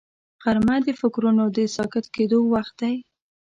غرمه 0.43 0.77
د 0.85 0.87
فکرونو 1.01 1.43
د 1.55 1.57
ساکت 1.75 2.05
کېدو 2.15 2.39
وخت 2.53 2.73
دی 2.81 2.95